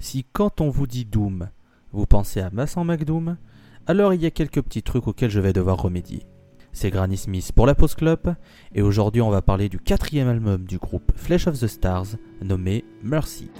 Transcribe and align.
Si 0.00 0.24
quand 0.32 0.60
on 0.60 0.70
vous 0.70 0.86
dit 0.86 1.04
Doom, 1.04 1.48
vous 1.92 2.06
pensez 2.06 2.40
à 2.40 2.50
Mass 2.50 2.76
en 2.76 2.84
McDoom, 2.84 3.36
alors 3.88 4.14
il 4.14 4.22
y 4.22 4.26
a 4.26 4.30
quelques 4.30 4.62
petits 4.62 4.84
trucs 4.84 5.08
auxquels 5.08 5.30
je 5.30 5.40
vais 5.40 5.52
devoir 5.52 5.82
remédier. 5.82 6.22
C'est 6.72 6.90
Granny 6.90 7.16
Smith 7.16 7.50
pour 7.52 7.66
la 7.66 7.74
Post 7.74 7.96
Club, 7.96 8.36
et 8.72 8.80
aujourd'hui 8.80 9.22
on 9.22 9.30
va 9.30 9.42
parler 9.42 9.68
du 9.68 9.80
quatrième 9.80 10.28
album 10.28 10.64
du 10.66 10.78
groupe 10.78 11.10
Flesh 11.16 11.48
of 11.48 11.58
the 11.58 11.66
Stars, 11.66 12.06
nommé 12.40 12.84
Mercy. 13.02 13.50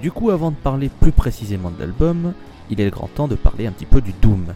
Du 0.00 0.12
coup, 0.12 0.30
avant 0.30 0.52
de 0.52 0.56
parler 0.56 0.88
plus 0.88 1.10
précisément 1.10 1.72
de 1.72 1.80
l'album, 1.80 2.32
il 2.70 2.80
est 2.80 2.90
grand 2.90 3.08
temps 3.08 3.26
de 3.26 3.34
parler 3.34 3.66
un 3.66 3.72
petit 3.72 3.86
peu 3.86 4.00
du 4.00 4.12
Doom. 4.12 4.54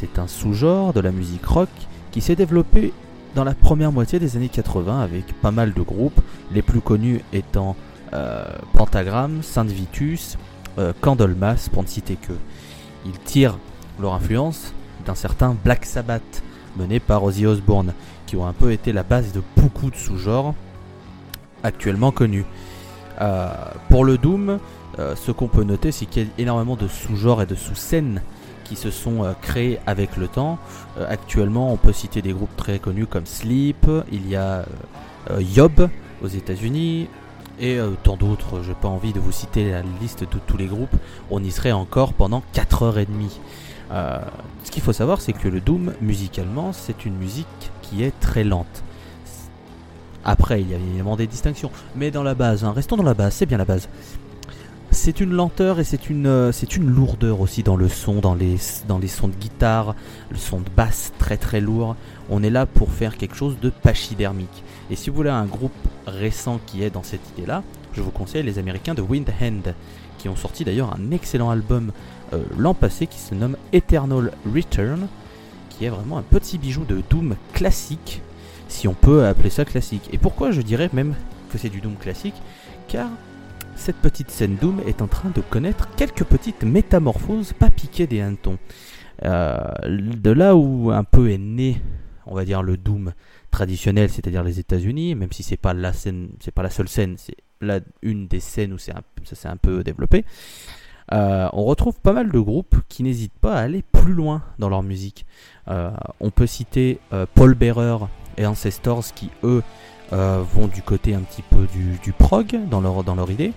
C'est 0.00 0.18
un 0.18 0.26
sous-genre 0.26 0.94
de 0.94 1.00
la 1.00 1.12
musique 1.12 1.44
rock 1.44 1.68
qui 2.10 2.22
s'est 2.22 2.34
développé 2.34 2.94
dans 3.34 3.44
la 3.44 3.52
première 3.52 3.92
moitié 3.92 4.18
des 4.18 4.34
années 4.34 4.48
80 4.48 4.98
avec 4.98 5.38
pas 5.42 5.50
mal 5.50 5.74
de 5.74 5.82
groupes, 5.82 6.18
les 6.52 6.62
plus 6.62 6.80
connus 6.80 7.20
étant 7.34 7.76
euh, 8.14 8.46
Pentagram, 8.72 9.42
Saint 9.42 9.64
Vitus, 9.64 10.38
euh, 10.78 10.94
Candlemas 11.02 11.68
pour 11.70 11.82
ne 11.82 11.86
citer 11.88 12.16
que. 12.16 12.32
Ils 13.04 13.18
tirent 13.18 13.58
leur 14.00 14.14
influence 14.14 14.72
d'un 15.04 15.14
certain 15.14 15.54
Black 15.62 15.84
Sabbath 15.84 16.42
mené 16.78 16.98
par 16.98 17.22
Ozzy 17.22 17.44
Osbourne, 17.44 17.92
qui 18.24 18.36
ont 18.36 18.46
un 18.46 18.54
peu 18.54 18.72
été 18.72 18.94
la 18.94 19.02
base 19.02 19.32
de 19.32 19.42
beaucoup 19.54 19.90
de 19.90 19.96
sous-genres 19.96 20.54
actuellement 21.62 22.10
connus. 22.10 22.46
Euh, 23.20 23.52
pour 23.90 24.06
le 24.06 24.16
Doom, 24.16 24.60
euh, 24.98 25.14
ce 25.14 25.30
qu'on 25.30 25.48
peut 25.48 25.64
noter, 25.64 25.92
c'est 25.92 26.06
qu'il 26.06 26.22
y 26.22 26.26
a 26.26 26.28
énormément 26.38 26.76
de 26.76 26.88
sous-genres 26.88 27.42
et 27.42 27.46
de 27.46 27.54
sous-scènes 27.54 28.22
qui 28.70 28.76
se 28.76 28.92
sont 28.92 29.24
euh, 29.24 29.32
créés 29.42 29.80
avec 29.84 30.16
le 30.16 30.28
temps. 30.28 30.58
actuellement, 31.08 31.72
on 31.72 31.76
peut 31.76 31.92
citer 31.92 32.22
des 32.22 32.32
groupes 32.32 32.56
très 32.56 32.78
connus 32.78 33.06
comme 33.06 33.26
Sleep, 33.26 33.84
il 34.12 34.28
y 34.28 34.36
a 34.36 34.64
Yob 35.38 35.88
aux 36.22 36.28
États-Unis, 36.28 37.08
et 37.58 37.78
tant 38.04 38.16
d'autres. 38.16 38.62
Je 38.62 38.68
n'ai 38.68 38.74
pas 38.74 38.88
envie 38.88 39.12
de 39.12 39.18
vous 39.18 39.32
citer 39.32 39.72
la 39.72 39.82
liste 40.00 40.22
de 40.22 40.38
tous 40.46 40.56
les 40.56 40.66
groupes. 40.66 40.94
On 41.30 41.42
y 41.42 41.50
serait 41.50 41.72
encore 41.72 42.12
pendant 42.12 42.42
4h30. 42.54 43.06
Euh, 43.92 44.18
ce 44.62 44.70
qu'il 44.70 44.82
faut 44.82 44.92
savoir, 44.92 45.20
c'est 45.20 45.32
que 45.32 45.48
le 45.48 45.60
Doom, 45.60 45.92
musicalement, 46.00 46.72
c'est 46.72 47.04
une 47.04 47.16
musique 47.16 47.46
qui 47.82 48.04
est 48.04 48.18
très 48.20 48.44
lente. 48.44 48.84
Après, 50.24 50.60
il 50.60 50.70
y 50.70 50.74
a 50.74 50.76
évidemment 50.76 51.16
des 51.16 51.26
distinctions. 51.26 51.70
Mais 51.96 52.10
dans 52.10 52.22
la 52.22 52.34
base, 52.34 52.64
hein, 52.64 52.72
restons 52.72 52.96
dans 52.96 53.02
la 53.02 53.14
base, 53.14 53.34
c'est 53.34 53.46
bien 53.46 53.58
la 53.58 53.64
base. 53.64 53.88
C'est 54.92 55.20
une 55.20 55.30
lenteur 55.32 55.78
et 55.78 55.84
c'est 55.84 56.10
une, 56.10 56.26
euh, 56.26 56.50
c'est 56.50 56.76
une 56.76 56.90
lourdeur 56.90 57.40
aussi 57.40 57.62
dans 57.62 57.76
le 57.76 57.88
son, 57.88 58.16
dans 58.16 58.34
les, 58.34 58.56
dans 58.88 58.98
les 58.98 59.06
sons 59.06 59.28
de 59.28 59.34
guitare, 59.34 59.94
le 60.30 60.36
son 60.36 60.60
de 60.60 60.68
basse 60.76 61.12
très 61.18 61.36
très 61.36 61.60
lourd. 61.60 61.94
On 62.28 62.42
est 62.42 62.50
là 62.50 62.66
pour 62.66 62.90
faire 62.90 63.16
quelque 63.16 63.36
chose 63.36 63.56
de 63.60 63.70
pachydermique. 63.70 64.64
Et 64.90 64.96
si 64.96 65.08
vous 65.08 65.16
voulez 65.16 65.30
un 65.30 65.46
groupe 65.46 65.72
récent 66.06 66.58
qui 66.66 66.82
est 66.82 66.90
dans 66.90 67.04
cette 67.04 67.20
idée-là, 67.36 67.62
je 67.92 68.02
vous 68.02 68.10
conseille 68.10 68.42
les 68.42 68.58
Américains 68.58 68.94
de 68.94 69.00
Windhand, 69.00 69.74
qui 70.18 70.28
ont 70.28 70.36
sorti 70.36 70.64
d'ailleurs 70.64 70.92
un 70.92 71.12
excellent 71.12 71.50
album 71.50 71.92
euh, 72.32 72.42
l'an 72.58 72.74
passé 72.74 73.06
qui 73.06 73.18
se 73.18 73.34
nomme 73.34 73.56
Eternal 73.72 74.32
Return, 74.52 75.06
qui 75.70 75.84
est 75.84 75.88
vraiment 75.90 76.18
un 76.18 76.22
petit 76.22 76.58
bijou 76.58 76.84
de 76.84 77.00
Doom 77.08 77.36
classique, 77.52 78.22
si 78.68 78.88
on 78.88 78.94
peut 78.94 79.24
appeler 79.24 79.50
ça 79.50 79.64
classique. 79.64 80.10
Et 80.12 80.18
pourquoi 80.18 80.50
je 80.50 80.62
dirais 80.62 80.90
même 80.92 81.14
que 81.52 81.58
c'est 81.58 81.68
du 81.68 81.80
Doom 81.80 81.94
classique? 81.94 82.34
Car 82.88 83.08
cette 83.80 83.96
petite 83.96 84.30
scène 84.30 84.56
Doom 84.56 84.82
est 84.86 85.00
en 85.00 85.06
train 85.06 85.30
de 85.30 85.40
connaître 85.40 85.88
quelques 85.96 86.24
petites 86.24 86.64
métamorphoses 86.64 87.54
pas 87.54 87.70
piquées 87.70 88.06
des 88.06 88.20
hannetons. 88.20 88.58
Euh, 89.24 89.58
de 89.86 90.30
là 90.30 90.54
où 90.54 90.90
un 90.90 91.02
peu 91.02 91.30
est 91.30 91.38
né, 91.38 91.80
on 92.26 92.34
va 92.34 92.44
dire, 92.44 92.62
le 92.62 92.76
Doom 92.76 93.14
traditionnel, 93.50 94.10
c'est-à-dire 94.10 94.44
les 94.44 94.60
États-Unis, 94.60 95.14
même 95.14 95.32
si 95.32 95.42
c'est 95.42 95.56
pas 95.56 95.72
la 95.72 95.94
scène, 95.94 96.28
c'est 96.40 96.52
pas 96.52 96.62
la 96.62 96.68
seule 96.68 96.88
scène, 96.88 97.14
c'est 97.16 97.36
la, 97.62 97.80
une 98.02 98.28
des 98.28 98.40
scènes 98.40 98.74
où 98.74 98.78
c'est 98.78 98.92
ça 99.24 99.34
s'est 99.34 99.48
un 99.48 99.56
peu 99.56 99.82
développé. 99.82 100.26
Euh, 101.12 101.48
on 101.54 101.64
retrouve 101.64 101.98
pas 102.00 102.12
mal 102.12 102.30
de 102.30 102.38
groupes 102.38 102.76
qui 102.88 103.02
n'hésitent 103.02 103.38
pas 103.40 103.56
à 103.56 103.60
aller 103.60 103.82
plus 103.82 104.12
loin 104.12 104.42
dans 104.58 104.68
leur 104.68 104.82
musique. 104.82 105.24
Euh, 105.68 105.90
on 106.20 106.30
peut 106.30 106.46
citer 106.46 107.00
Paul 107.34 107.54
Bearer 107.54 108.06
et 108.36 108.46
Ancestors 108.46 109.12
qui 109.14 109.30
eux 109.42 109.62
vont 110.12 110.66
du 110.66 110.82
côté 110.82 111.14
un 111.14 111.20
petit 111.20 111.42
peu 111.42 111.66
du, 111.72 112.12
prog 112.12 112.58
dans 112.68 112.80
leur, 112.80 113.30
idée. 113.30 113.52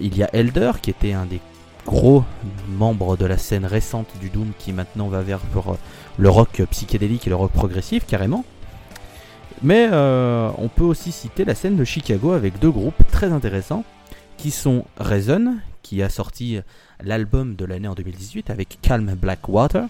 il 0.00 0.16
y 0.16 0.22
a 0.22 0.30
Elder 0.32 0.72
qui 0.80 0.90
était 0.90 1.12
un 1.12 1.26
des 1.26 1.40
gros 1.86 2.24
membres 2.68 3.16
de 3.16 3.24
la 3.24 3.38
scène 3.38 3.64
récente 3.64 4.08
du 4.20 4.28
Doom 4.30 4.52
qui 4.58 4.72
maintenant 4.72 5.08
va 5.08 5.22
vers 5.22 5.40
le 6.18 6.28
rock 6.28 6.62
psychédélique 6.70 7.26
et 7.26 7.30
le 7.30 7.36
rock 7.36 7.52
progressif 7.52 8.06
carrément. 8.06 8.44
Mais 9.62 9.88
euh, 9.90 10.50
on 10.58 10.68
peut 10.68 10.84
aussi 10.84 11.12
citer 11.12 11.44
la 11.44 11.54
scène 11.54 11.76
de 11.76 11.84
Chicago 11.84 12.32
avec 12.32 12.58
deux 12.58 12.70
groupes 12.70 13.02
très 13.10 13.32
intéressants 13.32 13.84
qui 14.36 14.50
sont 14.50 14.84
Reason, 14.98 15.56
qui 15.82 16.02
a 16.02 16.08
sorti 16.08 16.60
l'album 17.02 17.56
de 17.56 17.64
l'année 17.64 17.88
en 17.88 17.94
2018 17.94 18.50
avec 18.50 18.78
Calm 18.82 19.14
Blackwater, 19.14 19.86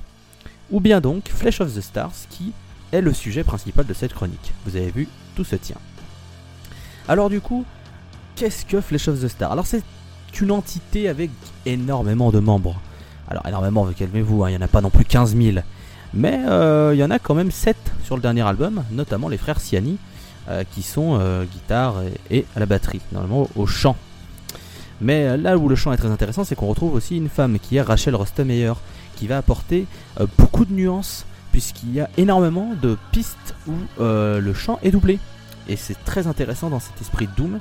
ou 0.70 0.80
bien 0.80 1.00
donc 1.00 1.28
Flesh 1.28 1.60
of 1.60 1.74
the 1.74 1.80
Stars 1.80 2.14
qui 2.30 2.52
est 2.92 3.02
le 3.02 3.12
sujet 3.12 3.44
principal 3.44 3.84
de 3.84 3.92
cette 3.92 4.14
chronique. 4.14 4.52
Vous 4.64 4.76
avez 4.76 4.90
vu, 4.90 5.08
tout 5.38 5.44
se 5.44 5.54
tient. 5.54 5.76
Alors 7.06 7.30
du 7.30 7.40
coup, 7.40 7.64
qu'est-ce 8.34 8.66
que 8.66 8.80
Flesh 8.80 9.06
of 9.06 9.20
the 9.20 9.28
Stars 9.28 9.52
Alors 9.52 9.66
c'est 9.66 9.84
une 10.40 10.50
entité 10.50 11.08
avec 11.08 11.30
énormément 11.64 12.32
de 12.32 12.40
membres. 12.40 12.80
Alors 13.28 13.46
énormément, 13.46 13.86
calmez-vous, 13.96 14.42
hein, 14.42 14.50
il 14.50 14.56
n'y 14.56 14.58
en 14.58 14.64
a 14.66 14.68
pas 14.68 14.80
non 14.80 14.90
plus 14.90 15.04
15 15.04 15.36
000. 15.36 15.58
Mais 16.12 16.40
euh, 16.48 16.90
il 16.92 16.98
y 16.98 17.04
en 17.04 17.10
a 17.12 17.20
quand 17.20 17.36
même 17.36 17.52
7 17.52 17.76
sur 18.02 18.16
le 18.16 18.22
dernier 18.22 18.42
album, 18.42 18.82
notamment 18.90 19.28
les 19.28 19.38
frères 19.38 19.60
Siani, 19.60 19.98
euh, 20.48 20.64
qui 20.72 20.82
sont 20.82 21.18
euh, 21.20 21.44
guitare 21.44 22.02
et, 22.30 22.44
à 22.56 22.60
la 22.60 22.66
batterie, 22.66 23.00
normalement 23.12 23.48
au 23.54 23.66
chant. 23.66 23.94
Mais 25.00 25.36
là 25.36 25.56
où 25.56 25.68
le 25.68 25.76
chant 25.76 25.92
est 25.92 25.98
très 25.98 26.10
intéressant, 26.10 26.42
c'est 26.42 26.56
qu'on 26.56 26.66
retrouve 26.66 26.94
aussi 26.94 27.16
une 27.16 27.28
femme 27.28 27.60
qui 27.60 27.76
est 27.76 27.82
Rachel 27.82 28.16
Rostemeyer, 28.16 28.72
qui 29.14 29.28
va 29.28 29.38
apporter 29.38 29.86
beaucoup 30.36 30.64
de 30.64 30.72
nuances, 30.72 31.24
puisqu'il 31.52 31.92
y 31.92 32.00
a 32.00 32.08
énormément 32.16 32.74
de 32.80 32.96
pistes 33.12 33.54
où 33.66 33.72
le 33.98 34.54
chant 34.54 34.78
est 34.82 34.90
doublé. 34.90 35.18
Et 35.68 35.76
c'est 35.76 36.02
très 36.04 36.26
intéressant 36.26 36.70
dans 36.70 36.80
cet 36.80 37.00
esprit 37.00 37.26
de 37.26 37.32
Doom 37.36 37.60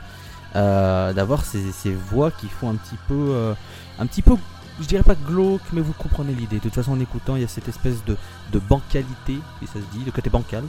d'avoir 0.53 1.45
ces, 1.45 1.93
voix 1.93 2.31
qui 2.31 2.47
font 2.47 2.69
un 2.69 2.75
petit 2.75 2.97
peu, 3.07 3.53
un 3.99 4.05
petit 4.05 4.21
peu 4.21 4.35
je 4.79 4.87
dirais 4.87 5.03
pas 5.03 5.15
glauque, 5.15 5.61
mais 5.73 5.81
vous 5.81 5.93
comprenez 5.93 6.33
l'idée. 6.33 6.57
De 6.57 6.61
toute 6.61 6.75
façon, 6.75 6.91
en 6.91 6.99
écoutant, 6.99 7.35
il 7.35 7.41
y 7.41 7.45
a 7.45 7.47
cette 7.47 7.67
espèce 7.67 8.03
de, 8.05 8.15
de 8.51 8.59
bancalité, 8.59 9.33
et 9.61 9.65
ça 9.65 9.73
se 9.73 9.97
dit, 9.97 10.03
de 10.03 10.11
côté 10.11 10.29
bancal, 10.29 10.63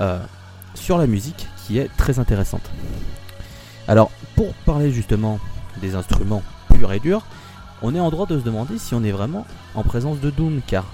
euh, 0.00 0.18
sur 0.74 0.98
la 0.98 1.06
musique 1.06 1.48
qui 1.64 1.78
est 1.78 1.88
très 1.96 2.18
intéressante. 2.18 2.68
Alors, 3.86 4.10
pour 4.34 4.52
parler 4.66 4.90
justement 4.90 5.38
des 5.80 5.94
instruments 5.94 6.42
purs 6.72 6.92
et 6.92 7.00
durs, 7.00 7.24
on 7.82 7.94
est 7.94 8.00
en 8.00 8.10
droit 8.10 8.26
de 8.26 8.38
se 8.38 8.44
demander 8.44 8.78
si 8.78 8.94
on 8.94 9.04
est 9.04 9.12
vraiment 9.12 9.46
en 9.74 9.82
présence 9.82 10.20
de 10.20 10.30
Doom, 10.30 10.60
car 10.66 10.84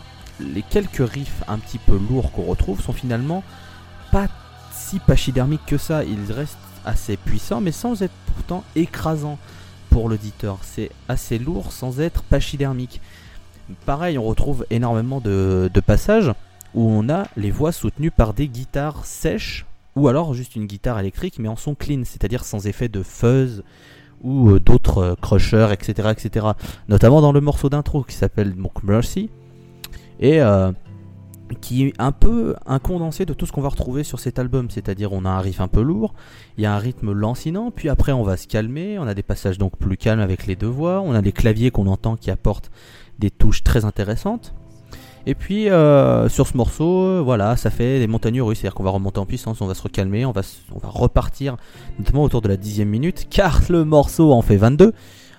les 0.54 0.62
quelques 0.62 1.08
riffs 1.08 1.42
un 1.48 1.58
petit 1.58 1.78
peu 1.78 1.98
lourds 2.10 2.32
qu'on 2.32 2.44
retrouve 2.44 2.80
sont 2.80 2.92
finalement 2.92 3.42
pas 4.12 4.28
si 4.72 4.98
pachydermiques 4.98 5.66
que 5.66 5.78
ça. 5.78 6.04
Ils 6.04 6.32
restent 6.32 6.58
assez 6.84 7.16
puissants, 7.16 7.60
mais 7.60 7.72
sans 7.72 8.02
être 8.02 8.14
pourtant 8.26 8.64
écrasants 8.74 9.38
pour 9.90 10.08
l'auditeur. 10.08 10.58
C'est 10.62 10.90
assez 11.08 11.38
lourd 11.38 11.72
sans 11.72 12.00
être 12.00 12.22
pachydermique. 12.22 13.00
Pareil, 13.86 14.18
on 14.18 14.24
retrouve 14.24 14.66
énormément 14.70 15.20
de, 15.20 15.70
passages 15.86 16.32
où 16.74 16.88
on 16.88 17.08
a 17.08 17.26
les 17.36 17.50
voix 17.50 17.72
soutenues 17.72 18.10
par 18.10 18.34
des 18.34 18.48
guitares 18.48 19.04
sèches 19.04 19.66
ou 19.96 20.06
alors 20.08 20.34
juste 20.34 20.54
une 20.54 20.66
guitare 20.66 21.00
électrique 21.00 21.38
mais 21.38 21.48
en 21.48 21.56
son 21.56 21.74
clean, 21.74 22.02
c'est-à-dire 22.04 22.44
sans 22.44 22.66
effet 22.66 22.88
de 22.88 23.02
fuzz 23.02 23.64
ou 24.22 24.50
euh, 24.50 24.60
d'autres 24.60 24.98
euh, 24.98 25.14
crushers, 25.20 25.68
etc., 25.72 26.10
etc. 26.12 26.46
Notamment 26.88 27.20
dans 27.20 27.32
le 27.32 27.40
morceau 27.40 27.68
d'intro 27.68 28.02
qui 28.04 28.14
s'appelle 28.14 28.54
Mercy. 28.82 29.30
Et 30.20 30.40
euh, 30.40 30.70
qui 31.60 31.84
est 31.86 31.92
un 31.98 32.12
peu 32.12 32.54
un 32.66 32.78
condensé 32.78 33.26
de 33.26 33.34
tout 33.34 33.46
ce 33.46 33.52
qu'on 33.52 33.60
va 33.60 33.68
retrouver 33.68 34.04
sur 34.04 34.20
cet 34.20 34.38
album, 34.38 34.70
c'est-à-dire 34.70 35.12
on 35.12 35.24
a 35.24 35.30
un 35.30 35.40
riff 35.40 35.60
un 35.60 35.68
peu 35.68 35.80
lourd, 35.80 36.14
il 36.56 36.62
y 36.62 36.66
a 36.66 36.74
un 36.74 36.78
rythme 36.78 37.12
lancinant, 37.12 37.70
puis 37.70 37.88
après 37.88 38.12
on 38.12 38.22
va 38.22 38.36
se 38.36 38.46
calmer, 38.46 38.98
on 38.98 39.06
a 39.06 39.14
des 39.14 39.22
passages 39.22 39.58
donc 39.58 39.76
plus 39.76 39.96
calmes 39.96 40.20
avec 40.20 40.46
les 40.46 40.56
deux 40.56 40.68
voix, 40.68 41.00
on 41.00 41.12
a 41.12 41.22
des 41.22 41.32
claviers 41.32 41.70
qu'on 41.70 41.86
entend 41.86 42.16
qui 42.16 42.30
apportent 42.30 42.70
des 43.18 43.30
touches 43.30 43.62
très 43.62 43.84
intéressantes. 43.84 44.54
Et 45.26 45.34
puis 45.34 45.68
euh, 45.68 46.28
sur 46.28 46.46
ce 46.46 46.56
morceau, 46.56 47.02
euh, 47.02 47.20
voilà, 47.22 47.56
ça 47.56 47.70
fait 47.70 47.98
des 47.98 48.06
montagnes 48.06 48.40
russes, 48.40 48.60
c'est-à-dire 48.60 48.74
qu'on 48.74 48.84
va 48.84 48.90
remonter 48.90 49.18
en 49.18 49.26
puissance, 49.26 49.60
on 49.60 49.66
va 49.66 49.74
se 49.74 49.82
recalmer, 49.82 50.24
on 50.24 50.32
va, 50.32 50.42
on 50.72 50.78
va 50.78 50.88
repartir, 50.88 51.56
notamment 51.98 52.22
autour 52.22 52.40
de 52.40 52.48
la 52.48 52.56
dixième 52.56 52.88
minute, 52.88 53.26
car 53.30 53.60
le 53.68 53.84
morceau 53.84 54.32
en 54.32 54.42
fait 54.42 54.56
22, 54.56 54.92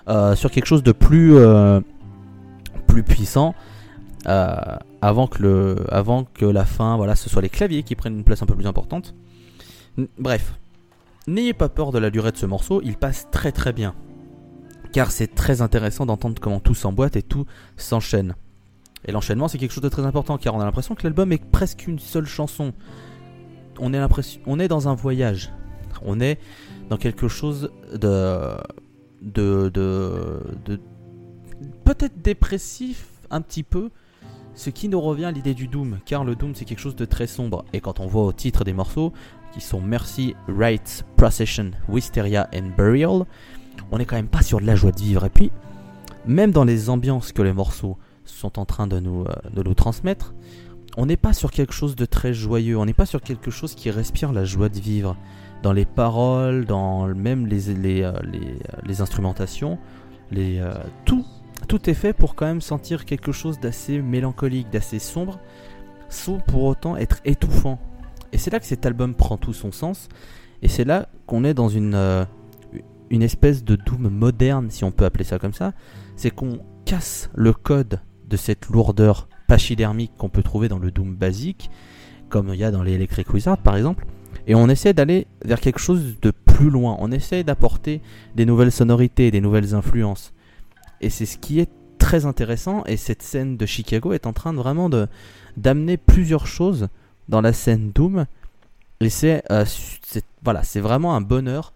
euh, 0.08 0.36
sur 0.36 0.50
quelque 0.50 0.66
chose 0.66 0.82
de 0.82 0.92
plus, 0.92 1.36
plus 2.86 3.02
puissant. 3.02 3.54
Euh, 4.26 4.76
avant, 5.00 5.26
que 5.26 5.76
avant 5.90 6.24
que 6.24 6.44
la 6.44 6.64
fin, 6.64 6.96
voilà, 6.96 7.16
ce 7.16 7.28
soit 7.28 7.42
les 7.42 7.48
claviers 7.48 7.82
qui 7.82 7.96
prennent 7.96 8.16
une 8.16 8.24
place 8.24 8.42
un 8.42 8.46
peu 8.46 8.54
plus 8.54 8.66
importante. 8.66 9.14
Bref, 10.18 10.54
n'ayez 11.26 11.54
pas 11.54 11.68
peur 11.68 11.92
de 11.92 11.98
la 11.98 12.10
durée 12.10 12.32
de 12.32 12.36
ce 12.36 12.46
morceau, 12.46 12.80
il 12.84 12.96
passe 12.96 13.28
très 13.30 13.52
très 13.52 13.72
bien. 13.72 13.94
Car 14.92 15.10
c'est 15.10 15.34
très 15.34 15.62
intéressant 15.62 16.06
d'entendre 16.06 16.40
comment 16.40 16.60
tout 16.60 16.74
s'emboîte 16.74 17.16
et 17.16 17.22
tout 17.22 17.46
s'enchaîne. 17.76 18.34
Et 19.04 19.12
l'enchaînement, 19.12 19.48
c'est 19.48 19.58
quelque 19.58 19.72
chose 19.72 19.82
de 19.82 19.88
très 19.88 20.04
important 20.04 20.38
car 20.38 20.54
on 20.54 20.60
a 20.60 20.64
l'impression 20.64 20.94
que 20.94 21.02
l'album 21.02 21.32
est 21.32 21.44
presque 21.44 21.86
une 21.86 21.98
seule 21.98 22.26
chanson. 22.26 22.72
On 23.80 23.92
est, 23.94 24.00
on 24.46 24.60
est 24.60 24.68
dans 24.68 24.88
un 24.88 24.94
voyage. 24.94 25.50
On 26.04 26.20
est 26.20 26.38
dans 26.88 26.96
quelque 26.96 27.26
chose 27.26 27.70
de. 27.92 28.56
de. 29.22 29.68
de 29.68 30.80
peut-être 31.84 32.22
dépressif 32.22 33.08
un 33.30 33.40
petit 33.40 33.62
peu. 33.64 33.90
Ce 34.54 34.70
qui 34.70 34.88
nous 34.88 35.00
revient 35.00 35.24
à 35.26 35.32
l'idée 35.32 35.54
du 35.54 35.66
Doom, 35.66 35.98
car 36.04 36.24
le 36.24 36.36
Doom 36.36 36.54
c'est 36.54 36.64
quelque 36.64 36.80
chose 36.80 36.96
de 36.96 37.04
très 37.04 37.26
sombre. 37.26 37.64
Et 37.72 37.80
quand 37.80 38.00
on 38.00 38.06
voit 38.06 38.24
au 38.24 38.32
titre 38.32 38.64
des 38.64 38.72
morceaux, 38.72 39.12
qui 39.52 39.60
sont 39.60 39.80
Mercy, 39.80 40.34
Rights, 40.48 41.04
Procession, 41.16 41.72
Wisteria 41.88 42.48
and 42.54 42.70
Burial, 42.76 43.24
on 43.90 43.98
n'est 43.98 44.04
quand 44.04 44.16
même 44.16 44.28
pas 44.28 44.42
sur 44.42 44.60
de 44.60 44.66
la 44.66 44.74
joie 44.74 44.92
de 44.92 45.00
vivre. 45.00 45.24
Et 45.24 45.30
puis, 45.30 45.50
même 46.26 46.50
dans 46.50 46.64
les 46.64 46.90
ambiances 46.90 47.32
que 47.32 47.42
les 47.42 47.52
morceaux 47.52 47.98
sont 48.24 48.58
en 48.58 48.64
train 48.64 48.86
de 48.86 48.98
nous, 48.98 49.24
euh, 49.24 49.50
de 49.52 49.62
nous 49.62 49.74
transmettre, 49.74 50.34
on 50.96 51.06
n'est 51.06 51.16
pas 51.16 51.32
sur 51.32 51.50
quelque 51.50 51.72
chose 51.72 51.96
de 51.96 52.04
très 52.04 52.34
joyeux, 52.34 52.78
on 52.78 52.84
n'est 52.84 52.92
pas 52.92 53.06
sur 53.06 53.20
quelque 53.20 53.50
chose 53.50 53.74
qui 53.74 53.90
respire 53.90 54.32
la 54.32 54.44
joie 54.44 54.68
de 54.68 54.78
vivre. 54.78 55.16
Dans 55.62 55.72
les 55.72 55.84
paroles, 55.84 56.64
dans 56.64 57.06
même 57.06 57.46
les, 57.46 57.74
les, 57.74 58.02
euh, 58.02 58.12
les, 58.30 58.58
les 58.84 59.00
instrumentations, 59.00 59.78
les, 60.30 60.58
euh, 60.58 60.74
tout, 61.04 61.24
tout 61.72 61.88
est 61.88 61.94
fait 61.94 62.12
pour 62.12 62.34
quand 62.34 62.44
même 62.44 62.60
sentir 62.60 63.06
quelque 63.06 63.32
chose 63.32 63.58
d'assez 63.58 64.02
mélancolique, 64.02 64.68
d'assez 64.68 64.98
sombre, 64.98 65.40
sans 66.10 66.36
pour 66.36 66.64
autant 66.64 66.98
être 66.98 67.22
étouffant. 67.24 67.80
Et 68.30 68.36
c'est 68.36 68.52
là 68.52 68.60
que 68.60 68.66
cet 68.66 68.84
album 68.84 69.14
prend 69.14 69.38
tout 69.38 69.54
son 69.54 69.72
sens, 69.72 70.10
et 70.60 70.68
c'est 70.68 70.84
là 70.84 71.08
qu'on 71.24 71.44
est 71.44 71.54
dans 71.54 71.70
une, 71.70 72.26
une 73.08 73.22
espèce 73.22 73.64
de 73.64 73.76
doom 73.76 74.10
moderne, 74.10 74.66
si 74.68 74.84
on 74.84 74.90
peut 74.90 75.06
appeler 75.06 75.24
ça 75.24 75.38
comme 75.38 75.54
ça, 75.54 75.72
c'est 76.14 76.30
qu'on 76.30 76.58
casse 76.84 77.30
le 77.34 77.54
code 77.54 78.00
de 78.28 78.36
cette 78.36 78.68
lourdeur 78.68 79.26
pachydermique 79.48 80.12
qu'on 80.18 80.28
peut 80.28 80.42
trouver 80.42 80.68
dans 80.68 80.78
le 80.78 80.90
Doom 80.90 81.14
basique, 81.14 81.70
comme 82.28 82.50
il 82.52 82.56
y 82.56 82.64
a 82.64 82.70
dans 82.70 82.82
les 82.82 82.92
Electric 82.92 83.32
Wizard 83.32 83.56
par 83.56 83.78
exemple, 83.78 84.04
et 84.46 84.54
on 84.54 84.68
essaie 84.68 84.92
d'aller 84.92 85.26
vers 85.42 85.58
quelque 85.58 85.80
chose 85.80 86.20
de 86.20 86.32
plus 86.32 86.68
loin. 86.68 86.98
On 86.98 87.10
essaie 87.10 87.44
d'apporter 87.44 88.02
des 88.36 88.44
nouvelles 88.44 88.72
sonorités, 88.72 89.30
des 89.30 89.40
nouvelles 89.40 89.74
influences. 89.74 90.34
Et 91.02 91.10
c'est 91.10 91.26
ce 91.26 91.38
qui 91.38 91.60
est 91.60 91.70
très 91.98 92.26
intéressant, 92.26 92.84
et 92.86 92.96
cette 92.96 93.22
scène 93.22 93.56
de 93.56 93.66
Chicago 93.66 94.12
est 94.12 94.26
en 94.26 94.32
train 94.32 94.52
de 94.52 94.58
vraiment 94.58 94.88
de 94.88 95.08
d'amener 95.56 95.96
plusieurs 95.96 96.46
choses 96.46 96.88
dans 97.28 97.40
la 97.40 97.52
scène 97.52 97.92
Doom. 97.92 98.26
Et 99.00 99.10
c'est 99.10 99.42
euh, 99.50 99.64
voilà, 100.42 100.62
c'est 100.62 100.80
vraiment 100.80 101.14
un 101.14 101.20
bonheur 101.20 101.72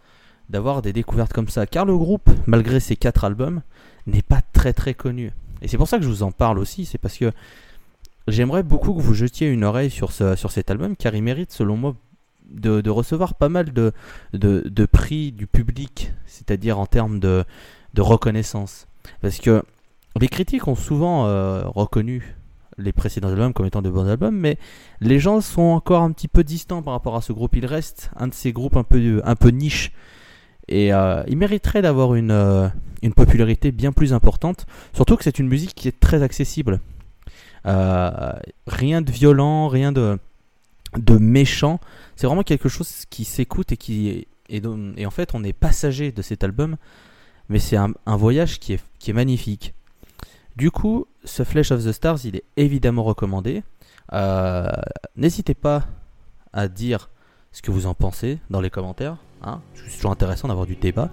d'avoir 0.49 0.83
des 0.83 0.93
découvertes 0.93 1.33
comme 1.33 1.49
ça. 1.49 1.67
Car 1.67 1.85
le 1.85 1.97
groupe, 1.97 2.31
malgré 2.47 2.81
ses 2.81 2.97
quatre 2.97 3.25
albums, 3.25 3.63
n'est 4.07 4.23
pas 4.23 4.41
très 4.53 4.73
très 4.73 4.95
connu. 4.95 5.33
Et 5.63 5.69
c'est 5.69 5.77
pour 5.77 5.89
ça 5.89 5.99
que 5.99 6.05
je 6.05 6.09
vous 6.09 6.23
en 6.23 6.33
parle 6.33 6.59
aussi, 6.59 6.85
c'est 6.85 6.99
parce 6.99 7.17
que 7.17 7.33
j'aimerais 8.29 8.63
beaucoup 8.63 8.95
que 8.95 9.01
vous 9.01 9.15
jetiez 9.15 9.49
une 9.49 9.65
oreille 9.65 9.91
sur, 9.91 10.13
sur 10.13 10.51
cet 10.51 10.71
album, 10.71 10.97
car 10.97 11.15
il 11.15 11.23
mérite, 11.23 11.53
selon 11.53 11.77
moi, 11.77 11.97
de, 12.49 12.89
recevoir 12.91 13.35
pas 13.35 13.49
mal 13.49 13.73
de, 13.73 13.93
de, 14.33 14.87
prix 14.87 15.33
du 15.33 15.47
public, 15.47 16.13
c'est-à-dire 16.27 16.79
en 16.79 16.87
termes 16.87 17.19
de, 17.19 17.45
de 17.95 18.03
reconnaissance. 18.03 18.87
Parce 19.21 19.39
que 19.39 19.63
les 20.21 20.29
critiques 20.29 20.67
ont 20.69 20.75
souvent 20.75 21.27
euh, 21.27 21.63
reconnu 21.67 22.37
les 22.79 22.93
précédents 22.93 23.29
albums 23.29 23.53
comme 23.53 23.67
étant 23.67 23.83
de 23.83 23.91
bons 23.91 24.07
albums, 24.07 24.37
mais 24.37 24.59
les 25.01 25.19
gens 25.19 25.41
sont 25.41 25.63
encore 25.63 26.03
un 26.03 26.13
petit 26.13 26.29
peu 26.29 26.45
distants 26.45 26.83
par 26.83 26.93
rapport 26.93 27.17
à 27.17 27.23
ce 27.23 27.33
groupe. 27.33 27.57
Il 27.57 27.67
reste 27.67 28.11
un 28.17 28.29
de 28.29 28.35
ces 28.35 28.53
groupes 28.53 28.77
un 28.77 28.85
peu, 28.85 29.23
un 29.25 29.35
peu 29.35 29.49
niche 29.49 29.93
et 30.69 30.93
euh, 30.93 31.23
il 31.29 31.37
mériterait 31.37 31.83
d'avoir 31.83 32.15
une, 32.15 32.31
euh, 32.31 32.69
une 33.03 33.15
popularité 33.15 33.71
bien 33.73 33.93
plus 33.93 34.13
importante. 34.13 34.67
Surtout 34.93 35.17
que 35.17 35.25
c'est 35.25 35.39
une 35.39 35.49
musique 35.49 35.75
qui 35.75 35.89
est 35.89 36.01
très 36.01 36.23
accessible. 36.23 36.81
Euh, 37.67 38.33
rien 38.67 39.03
de 39.03 39.11
violent, 39.11 39.69
rien 39.69 39.93
de, 39.93 40.19
de 40.97 41.19
méchant. 41.19 41.81
C'est 42.17 42.27
vraiment 42.27 42.43
quelque 42.43 42.69
chose 42.69 43.05
qui 43.11 43.25
s'écoute 43.25 43.73
et 43.73 43.77
qui 43.77 44.27
et, 44.49 44.63
et, 44.97 45.07
en 45.07 45.11
fait 45.11 45.35
on 45.35 45.43
est 45.43 45.53
passager 45.53 46.13
de 46.13 46.23
cet 46.23 46.45
album, 46.45 46.77
mais 47.49 47.59
c'est 47.59 47.77
un, 47.77 47.93
voyage 48.07 48.59
qui 48.59 48.75
est, 48.75 49.13
magnifique. 49.13 49.75
Du 50.57 50.71
coup, 50.71 51.07
ce 51.25 51.45
Flash 51.45 51.71
of 51.71 51.85
the 51.85 51.93
Stars, 51.93 52.25
il 52.25 52.37
est 52.37 52.45
évidemment 52.57 53.05
recommandé. 53.05 53.63
N'hésitez 55.17 55.55
pas 55.55 55.85
à 56.53 56.69
dire 56.69 57.11
ce 57.53 57.63
que 57.63 57.71
vous 57.71 57.87
en 57.87 57.95
pensez 57.95 58.39
dans 58.51 58.61
les 58.61 58.71
commentaires. 58.71 59.17
Hein. 59.43 59.61
C'est 59.75 59.97
toujours 59.97 60.11
intéressant 60.11 60.49
d'avoir 60.49 60.67
du 60.67 60.77
débat. 60.77 61.11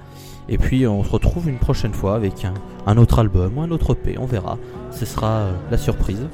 Et 0.50 0.57
puis 0.57 0.85
on 0.88 1.03
se 1.03 1.09
retrouve 1.09 1.47
une 1.50 1.59
prochaine 1.59 1.94
fois 1.94 2.15
avec 2.15 2.45
un, 2.85 2.97
autre 2.97 3.19
album 3.19 3.57
ou 3.57 3.62
un 3.62 3.71
autre 3.71 3.94
EP, 3.94 4.18
on 4.18 4.25
verra. 4.25 4.57
Ce 4.91 5.06
sera 5.06 5.38
euh, 5.38 5.53
la 5.71 5.77
surprise. 5.77 6.27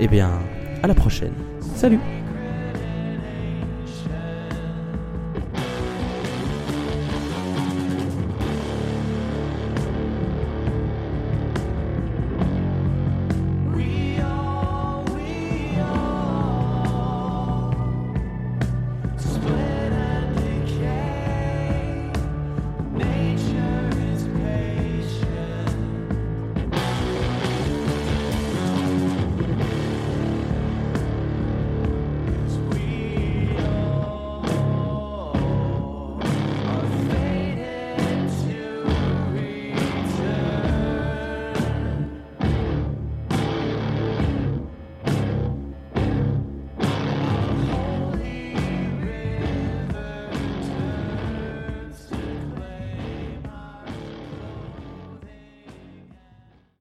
Et 0.00 0.04
eh 0.04 0.08
bien, 0.08 0.40
à 0.82 0.88
la 0.88 0.94
prochaine. 0.94 1.34
Salut 1.76 2.00